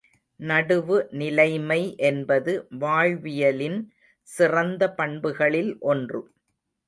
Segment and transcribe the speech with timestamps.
[0.39, 1.79] நடுவு நிலைமை
[2.07, 2.53] என்பது
[2.79, 3.79] வாழ்வியலின்
[4.29, 6.21] சிறந்த பண்புகளில் ஒன்று.